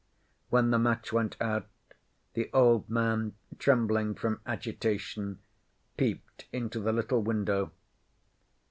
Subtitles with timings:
[0.49, 1.67] When the match went out,
[2.33, 5.37] the old man, trembling from agitation,
[5.95, 7.71] peeped into the little window.